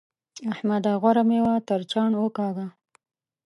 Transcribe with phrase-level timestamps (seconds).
[0.51, 0.91] احمده!
[1.01, 2.67] غوره مېوه تر چاڼ وکاږه.